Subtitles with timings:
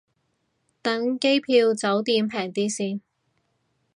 [0.81, 3.01] 等機票酒店平啲先